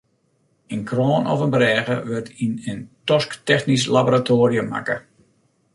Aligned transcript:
In 0.75 0.81
kroan 0.89 1.23
of 1.33 1.39
in 1.45 1.53
brêge 1.55 1.95
wurdt 2.07 2.29
yn 2.45 2.53
in 2.71 2.79
tosktechnysk 3.07 3.91
laboratoarium 3.95 4.67
makke. 4.73 4.95